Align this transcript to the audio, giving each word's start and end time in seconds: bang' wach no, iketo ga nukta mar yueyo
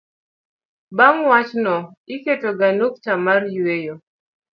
bang' 0.97 1.23
wach 1.29 1.51
no, 1.63 1.75
iketo 2.15 2.49
ga 2.59 2.69
nukta 2.79 3.11
mar 3.25 3.41
yueyo 3.55 3.95